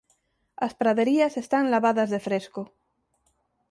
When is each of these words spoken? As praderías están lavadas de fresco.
As 0.65 0.73
praderías 0.81 1.33
están 1.43 1.65
lavadas 1.73 2.09
de 2.13 2.19
fresco. 2.27 2.61